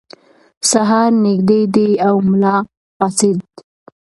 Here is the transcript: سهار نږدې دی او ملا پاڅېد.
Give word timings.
سهار 0.71 1.11
نږدې 1.25 1.61
دی 1.73 1.89
او 2.07 2.15
ملا 2.29 2.55
پاڅېد. 2.97 3.39